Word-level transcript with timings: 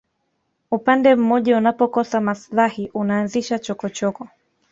upande 0.71 1.15
mmoja 1.15 1.57
unapokosa 1.57 2.21
maslahi 2.21 2.89
unaanzisha 2.93 3.59
chokochoko 3.59 4.27